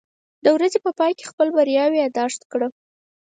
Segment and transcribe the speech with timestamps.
[0.43, 2.67] د ورځې په پای کې خپل بریاوې یاداښت کړه.